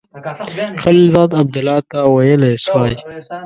خلیلزاد 0.83 1.31
عبدالله 1.41 1.77
ته 1.89 1.97
ویلای 2.15 2.55
سوای. 2.65 2.95